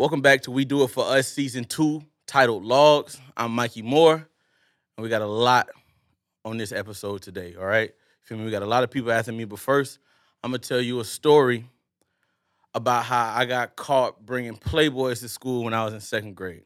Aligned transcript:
Welcome 0.00 0.22
back 0.22 0.40
to 0.44 0.50
We 0.50 0.64
Do 0.64 0.82
It 0.84 0.88
For 0.88 1.04
Us 1.04 1.28
Season 1.28 1.62
2, 1.62 2.02
titled 2.26 2.64
Logs. 2.64 3.20
I'm 3.36 3.52
Mikey 3.52 3.82
Moore, 3.82 4.14
and 4.14 5.02
we 5.02 5.10
got 5.10 5.20
a 5.20 5.26
lot 5.26 5.68
on 6.42 6.56
this 6.56 6.72
episode 6.72 7.20
today, 7.20 7.54
all 7.54 7.66
right? 7.66 7.92
Feel 8.22 8.38
me? 8.38 8.46
We 8.46 8.50
got 8.50 8.62
a 8.62 8.66
lot 8.66 8.82
of 8.82 8.90
people 8.90 9.12
asking 9.12 9.36
me, 9.36 9.44
but 9.44 9.58
first, 9.58 9.98
I'm 10.42 10.52
gonna 10.52 10.60
tell 10.60 10.80
you 10.80 11.00
a 11.00 11.04
story 11.04 11.66
about 12.74 13.04
how 13.04 13.34
I 13.36 13.44
got 13.44 13.76
caught 13.76 14.24
bringing 14.24 14.56
Playboys 14.56 15.20
to 15.20 15.28
school 15.28 15.64
when 15.64 15.74
I 15.74 15.84
was 15.84 15.92
in 15.92 16.00
second 16.00 16.34
grade. 16.34 16.64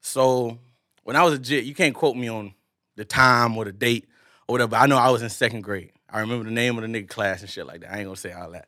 So, 0.00 0.58
when 1.04 1.14
I 1.14 1.22
was 1.22 1.34
a 1.34 1.38
jit, 1.38 1.66
you 1.66 1.74
can't 1.76 1.94
quote 1.94 2.16
me 2.16 2.26
on 2.26 2.52
the 2.96 3.04
time 3.04 3.56
or 3.56 3.64
the 3.64 3.72
date 3.72 4.08
or 4.48 4.54
whatever. 4.54 4.74
I 4.74 4.88
know 4.88 4.96
I 4.96 5.10
was 5.10 5.22
in 5.22 5.30
second 5.30 5.60
grade. 5.60 5.92
I 6.10 6.18
remember 6.18 6.46
the 6.46 6.50
name 6.50 6.76
of 6.78 6.82
the 6.82 6.88
nigga 6.88 7.08
class 7.08 7.42
and 7.42 7.48
shit 7.48 7.64
like 7.64 7.82
that. 7.82 7.92
I 7.92 7.98
ain't 7.98 8.06
gonna 8.06 8.16
say 8.16 8.32
all 8.32 8.50
that. 8.50 8.66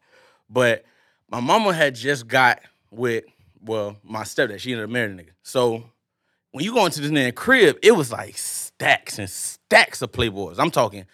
But 0.48 0.84
my 1.28 1.40
mama 1.40 1.72
had 1.72 1.96
just 1.96 2.28
got 2.28 2.60
with, 2.92 3.24
well, 3.62 3.96
my 4.02 4.22
stepdad. 4.22 4.58
She 4.58 4.72
ended 4.72 4.84
up 4.84 4.90
marrying 4.90 5.18
a 5.18 5.22
nigga. 5.22 5.30
So 5.42 5.84
when 6.52 6.64
you 6.64 6.72
go 6.72 6.86
into 6.86 7.00
this 7.00 7.10
nigga 7.10 7.34
crib, 7.34 7.78
it 7.82 7.92
was 7.92 8.10
like 8.10 8.36
stacks 8.38 9.18
and 9.18 9.28
stacks 9.28 10.02
of 10.02 10.12
playboys. 10.12 10.58
I'm 10.58 10.70
talking 10.70 11.06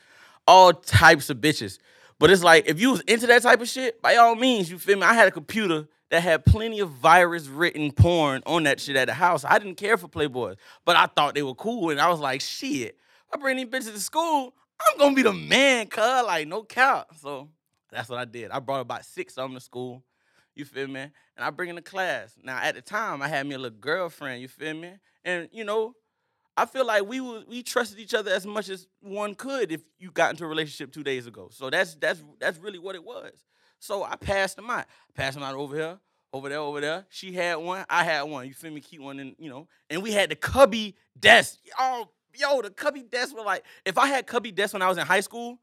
all 0.46 0.72
types 0.72 1.30
of 1.30 1.38
bitches. 1.38 1.78
But 2.18 2.30
it's 2.30 2.42
like 2.42 2.66
if 2.66 2.80
you 2.80 2.92
was 2.92 3.00
into 3.02 3.26
that 3.26 3.42
type 3.42 3.60
of 3.60 3.68
shit, 3.68 4.00
by 4.00 4.16
all 4.16 4.34
means, 4.34 4.70
you 4.70 4.78
feel 4.78 4.96
me? 4.96 5.02
I 5.02 5.14
had 5.14 5.28
a 5.28 5.32
computer 5.32 5.86
that 6.10 6.22
had 6.22 6.44
plenty 6.44 6.80
of 6.80 6.90
virus 6.90 7.46
written 7.48 7.90
porn 7.92 8.42
on 8.46 8.62
that 8.62 8.80
shit 8.80 8.96
at 8.96 9.06
the 9.06 9.14
house. 9.14 9.44
I 9.44 9.58
didn't 9.58 9.74
care 9.74 9.96
for 9.96 10.08
playboys, 10.08 10.56
but 10.84 10.96
I 10.96 11.06
thought 11.06 11.34
they 11.34 11.42
were 11.42 11.54
cool, 11.54 11.90
and 11.90 12.00
I 12.00 12.08
was 12.08 12.20
like, 12.20 12.40
shit. 12.40 12.96
I 13.32 13.36
bring 13.36 13.56
these 13.56 13.66
bitches 13.66 13.92
to 13.92 14.00
school. 14.00 14.54
I'm 14.80 14.98
gonna 14.98 15.14
be 15.14 15.22
the 15.22 15.32
man, 15.32 15.88
cuz 15.88 15.98
like 16.24 16.46
no 16.46 16.62
cap. 16.62 17.08
So 17.20 17.48
that's 17.90 18.08
what 18.08 18.18
I 18.18 18.24
did. 18.24 18.50
I 18.50 18.60
brought 18.60 18.80
about 18.80 19.04
six 19.04 19.36
of 19.36 19.48
them 19.48 19.54
to 19.54 19.60
school. 19.60 20.02
You 20.56 20.64
feel 20.64 20.88
me? 20.88 21.00
And 21.02 21.12
I 21.38 21.50
bring 21.50 21.68
in 21.68 21.76
the 21.76 21.82
class. 21.82 22.34
Now 22.42 22.58
at 22.58 22.74
the 22.74 22.82
time, 22.82 23.22
I 23.22 23.28
had 23.28 23.46
me 23.46 23.54
a 23.54 23.58
little 23.58 23.78
girlfriend. 23.78 24.40
You 24.42 24.48
feel 24.48 24.74
me? 24.74 24.92
And 25.24 25.48
you 25.52 25.64
know, 25.64 25.94
I 26.56 26.64
feel 26.64 26.86
like 26.86 27.04
we 27.06 27.20
we 27.20 27.62
trusted 27.62 27.98
each 27.98 28.14
other 28.14 28.30
as 28.30 28.46
much 28.46 28.70
as 28.70 28.86
one 29.00 29.34
could 29.34 29.70
if 29.70 29.82
you 29.98 30.10
got 30.10 30.30
into 30.30 30.44
a 30.44 30.48
relationship 30.48 30.92
two 30.92 31.04
days 31.04 31.26
ago. 31.26 31.50
So 31.52 31.68
that's 31.68 31.94
that's 31.96 32.22
that's 32.40 32.58
really 32.58 32.78
what 32.78 32.94
it 32.94 33.04
was. 33.04 33.32
So 33.78 34.02
I 34.02 34.16
passed 34.16 34.56
them 34.56 34.70
out. 34.70 34.80
I 34.80 35.12
Passed 35.14 35.34
them 35.34 35.42
out 35.44 35.54
over 35.54 35.76
here, 35.76 35.98
over 36.32 36.48
there, 36.48 36.58
over 36.58 36.80
there. 36.80 37.04
She 37.10 37.32
had 37.32 37.56
one, 37.56 37.84
I 37.90 38.04
had 38.04 38.22
one. 38.22 38.46
You 38.46 38.54
feel 38.54 38.72
me? 38.72 38.80
Keep 38.80 39.02
one 39.02 39.20
in, 39.20 39.36
you 39.38 39.50
know. 39.50 39.68
And 39.90 40.02
we 40.02 40.12
had 40.12 40.30
the 40.30 40.36
cubby 40.36 40.96
desk. 41.18 41.58
Oh, 41.78 42.08
yo, 42.34 42.62
the 42.62 42.70
cubby 42.70 43.02
desk 43.02 43.36
were 43.36 43.44
like, 43.44 43.64
if 43.84 43.98
I 43.98 44.06
had 44.06 44.26
cubby 44.26 44.50
desk 44.50 44.72
when 44.72 44.80
I 44.82 44.88
was 44.88 44.96
in 44.96 45.06
high 45.06 45.20
school, 45.20 45.58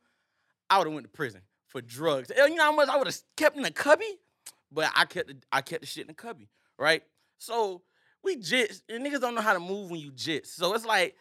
I 0.69 0.77
would 0.77 0.85
have 0.85 0.93
went 0.93 1.05
to 1.05 1.11
prison 1.11 1.41
for 1.67 1.81
drugs. 1.81 2.31
You 2.35 2.55
know 2.55 2.63
how 2.63 2.75
much 2.75 2.87
I 2.89 2.97
would 2.97 3.07
have 3.07 3.17
kept 3.35 3.57
in 3.57 3.63
the 3.63 3.71
cubby? 3.71 4.19
But 4.73 4.91
I 4.95 5.05
kept 5.05 5.27
the, 5.27 5.37
I 5.51 5.61
kept 5.61 5.81
the 5.81 5.87
shit 5.87 6.01
in 6.01 6.07
the 6.07 6.13
cubby, 6.13 6.49
right? 6.77 7.03
So 7.37 7.81
we 8.23 8.37
jits, 8.37 8.81
and 8.89 9.05
niggas 9.05 9.21
don't 9.21 9.35
know 9.35 9.41
how 9.41 9.53
to 9.53 9.59
move 9.59 9.91
when 9.91 9.99
you 9.99 10.11
jits. 10.11 10.47
So 10.47 10.73
it's 10.73 10.85
like 10.85 11.15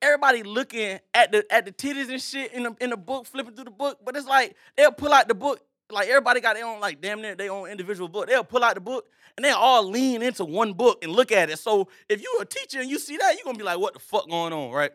everybody 0.00 0.42
looking 0.42 0.98
at 1.12 1.32
the 1.32 1.44
at 1.52 1.64
the 1.64 1.72
titties 1.72 2.08
and 2.10 2.20
shit 2.20 2.52
in 2.52 2.64
the 2.64 2.76
in 2.80 2.90
the 2.90 2.96
book, 2.96 3.26
flipping 3.26 3.54
through 3.54 3.64
the 3.64 3.70
book. 3.70 3.98
But 4.04 4.16
it's 4.16 4.26
like 4.26 4.56
they'll 4.76 4.92
pull 4.92 5.12
out 5.12 5.28
the 5.28 5.34
book. 5.34 5.60
Like 5.90 6.08
everybody 6.08 6.40
got 6.40 6.54
their 6.54 6.64
own, 6.64 6.80
like 6.80 7.00
damn 7.00 7.20
near 7.20 7.34
their 7.34 7.52
own 7.52 7.68
individual 7.68 8.08
book. 8.08 8.26
They'll 8.26 8.42
pull 8.42 8.64
out 8.64 8.74
the 8.74 8.80
book 8.80 9.06
and 9.36 9.44
they'll 9.44 9.56
all 9.56 9.88
lean 9.88 10.22
into 10.22 10.44
one 10.44 10.72
book 10.72 11.02
and 11.02 11.12
look 11.12 11.30
at 11.30 11.50
it. 11.50 11.58
So 11.58 11.88
if 12.08 12.22
you 12.22 12.38
a 12.40 12.44
teacher 12.44 12.80
and 12.80 12.88
you 12.88 12.98
see 12.98 13.16
that, 13.18 13.34
you're 13.34 13.44
gonna 13.44 13.58
be 13.58 13.64
like, 13.64 13.78
what 13.78 13.92
the 13.92 14.00
fuck 14.00 14.28
going 14.28 14.52
on, 14.52 14.70
right? 14.70 14.92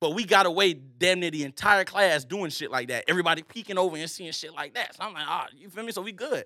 But 0.00 0.14
we 0.14 0.24
got 0.24 0.46
away 0.46 0.74
damn 0.74 1.20
near 1.20 1.30
the 1.30 1.44
entire 1.44 1.84
class 1.84 2.24
doing 2.24 2.50
shit 2.50 2.70
like 2.70 2.88
that. 2.88 3.04
Everybody 3.06 3.42
peeking 3.42 3.76
over 3.76 3.96
and 3.96 4.10
seeing 4.10 4.32
shit 4.32 4.54
like 4.54 4.74
that. 4.74 4.96
So 4.96 5.04
I'm 5.04 5.12
like, 5.12 5.26
ah, 5.26 5.46
you 5.54 5.68
feel 5.68 5.84
me? 5.84 5.92
So 5.92 6.00
we 6.00 6.12
good. 6.12 6.44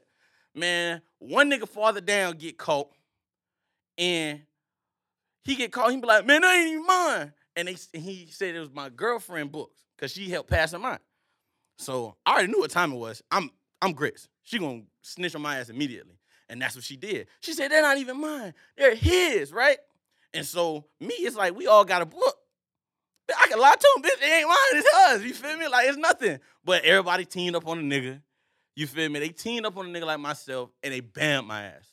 Man, 0.54 1.02
one 1.18 1.50
nigga 1.50 1.68
farther 1.68 2.00
down 2.00 2.36
get 2.36 2.58
caught, 2.58 2.90
and 3.98 4.42
he 5.42 5.56
get 5.56 5.72
caught. 5.72 5.90
He 5.90 5.96
be 5.96 6.06
like, 6.06 6.26
man, 6.26 6.42
that 6.42 6.56
ain't 6.56 6.70
even 6.70 6.86
mine. 6.86 7.32
And 7.56 7.68
they, 7.68 7.76
and 7.92 8.02
he 8.02 8.28
said 8.30 8.54
it 8.54 8.60
was 8.60 8.72
my 8.72 8.88
girlfriend 8.88 9.52
books 9.52 9.80
because 9.96 10.12
she 10.12 10.28
helped 10.30 10.50
pass 10.50 10.70
them 10.70 10.84
out. 10.84 11.00
So 11.78 12.16
I 12.24 12.32
already 12.32 12.52
knew 12.52 12.60
what 12.60 12.70
time 12.70 12.92
it 12.92 12.96
was. 12.96 13.22
I'm 13.30 13.50
I'm 13.82 13.92
grits. 13.92 14.28
She 14.42 14.58
gonna 14.58 14.82
snitch 15.02 15.34
on 15.34 15.42
my 15.42 15.58
ass 15.58 15.68
immediately, 15.68 16.18
and 16.48 16.60
that's 16.60 16.74
what 16.74 16.84
she 16.84 16.96
did. 16.96 17.26
She 17.40 17.52
said 17.52 17.70
they're 17.70 17.82
not 17.82 17.98
even 17.98 18.20
mine. 18.20 18.54
They're 18.76 18.94
his, 18.94 19.52
right? 19.52 19.78
And 20.32 20.46
so 20.46 20.84
me, 21.00 21.14
it's 21.14 21.36
like 21.36 21.56
we 21.56 21.66
all 21.66 21.84
got 21.84 22.02
a 22.02 22.06
book. 22.06 22.36
I 23.40 23.48
can 23.48 23.58
lie 23.58 23.74
to 23.74 23.88
him, 23.96 24.02
bitch. 24.02 24.22
It 24.22 24.30
ain't 24.30 24.48
mine. 24.48 24.56
It's 24.72 24.94
hers. 24.94 25.24
You 25.24 25.32
feel 25.32 25.56
me? 25.56 25.68
Like 25.68 25.88
it's 25.88 25.96
nothing. 25.96 26.38
But 26.64 26.84
everybody 26.84 27.24
teamed 27.24 27.56
up 27.56 27.66
on 27.66 27.78
a 27.78 27.82
nigga. 27.82 28.20
You 28.76 28.86
feel 28.86 29.08
me? 29.08 29.20
They 29.20 29.28
teamed 29.28 29.66
up 29.66 29.76
on 29.76 29.86
a 29.86 29.88
nigga 29.88 30.06
like 30.06 30.18
myself, 30.18 30.70
and 30.82 30.92
they 30.92 31.00
bammed 31.00 31.46
my 31.46 31.64
ass. 31.64 31.88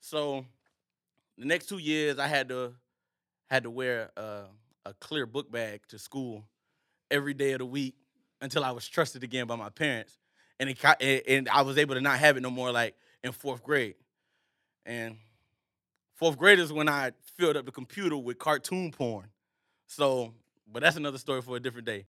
So 0.00 0.44
the 1.38 1.46
next 1.46 1.68
two 1.68 1.78
years, 1.78 2.18
I 2.18 2.26
had 2.26 2.48
to 2.50 2.74
had 3.48 3.64
to 3.64 3.70
wear 3.70 4.10
uh, 4.16 4.44
a 4.84 4.94
clear 4.94 5.26
book 5.26 5.50
bag 5.50 5.80
to 5.88 5.98
school 5.98 6.44
every 7.10 7.34
day 7.34 7.52
of 7.52 7.58
the 7.58 7.66
week 7.66 7.94
until 8.40 8.64
I 8.64 8.70
was 8.70 8.86
trusted 8.86 9.24
again 9.24 9.46
by 9.46 9.56
my 9.56 9.70
parents, 9.70 10.18
and 10.58 10.68
it 10.68 11.24
and 11.26 11.48
I 11.48 11.62
was 11.62 11.78
able 11.78 11.94
to 11.94 12.00
not 12.00 12.18
have 12.18 12.36
it 12.36 12.40
no 12.40 12.50
more. 12.50 12.70
Like 12.70 12.94
in 13.24 13.32
fourth 13.32 13.62
grade, 13.62 13.96
and 14.84 15.16
fourth 16.14 16.38
grade 16.38 16.58
is 16.58 16.72
when 16.72 16.88
I 16.88 17.12
filled 17.36 17.56
up 17.56 17.64
the 17.64 17.72
computer 17.72 18.16
with 18.16 18.38
cartoon 18.38 18.90
porn. 18.90 19.26
So, 19.86 20.32
but 20.70 20.82
that's 20.82 20.96
another 20.96 21.18
story 21.18 21.42
for 21.42 21.56
a 21.56 21.60
different 21.60 21.86
day. 21.86 21.98